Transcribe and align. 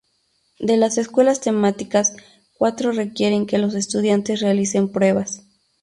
De 0.57 0.77
las 0.77 0.97
escuelas 0.97 1.41
temáticas, 1.41 2.15
cuatro 2.57 2.91
requieren 2.91 3.45
que 3.45 3.59
los 3.59 3.75
estudiantes 3.75 4.39
realicen 4.39 4.91
pruebas. 4.91 5.43